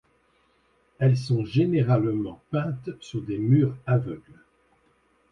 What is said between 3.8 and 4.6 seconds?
aveugles.